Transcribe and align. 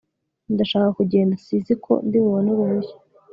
Ndashaka 0.53 0.89
kugenda 0.97 1.33
sizi 1.43 1.73
ko 1.83 1.93
ndibubone 2.07 2.47
uruhushya 2.51 2.95